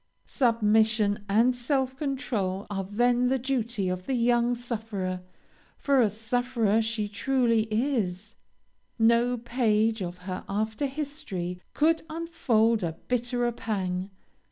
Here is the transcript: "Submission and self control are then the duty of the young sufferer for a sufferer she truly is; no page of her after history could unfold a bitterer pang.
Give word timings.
"Submission 0.25 1.23
and 1.29 1.55
self 1.55 1.95
control 1.95 2.65
are 2.71 2.85
then 2.85 3.27
the 3.27 3.37
duty 3.37 3.87
of 3.87 4.07
the 4.07 4.15
young 4.15 4.55
sufferer 4.55 5.21
for 5.77 6.01
a 6.01 6.09
sufferer 6.09 6.81
she 6.81 7.07
truly 7.07 7.67
is; 7.69 8.33
no 8.97 9.37
page 9.37 10.01
of 10.01 10.17
her 10.25 10.43
after 10.49 10.87
history 10.87 11.61
could 11.75 12.01
unfold 12.09 12.81
a 12.81 12.93
bitterer 13.09 13.51
pang. 13.51 14.09